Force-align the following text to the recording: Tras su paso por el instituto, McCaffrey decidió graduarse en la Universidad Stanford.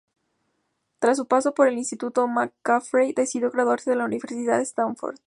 Tras 0.97 1.17
su 1.17 1.27
paso 1.27 1.53
por 1.53 1.67
el 1.67 1.77
instituto, 1.77 2.27
McCaffrey 2.27 3.13
decidió 3.13 3.51
graduarse 3.51 3.91
en 3.91 3.99
la 3.99 4.05
Universidad 4.05 4.59
Stanford. 4.59 5.19